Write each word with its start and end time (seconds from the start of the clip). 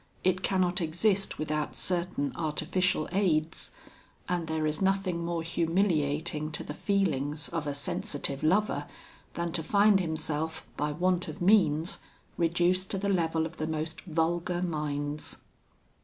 it 0.23 0.41
cannot 0.41 0.81
exist 0.81 1.37
without 1.37 1.75
certain 1.75 2.33
artificial 2.35 3.07
aids; 3.11 3.69
and 4.27 4.47
there 4.47 4.65
is 4.65 4.81
nothing 4.81 5.23
more 5.23 5.43
humiliating 5.43 6.51
to 6.51 6.63
the 6.63 6.73
feelings, 6.73 7.49
of 7.49 7.67
a 7.67 7.73
sensitive 7.75 8.41
lover, 8.41 8.87
than 9.35 9.51
to 9.51 9.61
find 9.61 9.99
himself, 9.99 10.65
by 10.75 10.91
want 10.91 11.27
of 11.27 11.39
means, 11.39 11.99
reduced 12.35 12.89
to 12.89 12.97
the 12.97 13.09
level 13.09 13.45
of 13.45 13.57
the 13.57 13.67
most 13.67 14.01
vulgar 14.01 14.59
minds. 14.63 15.37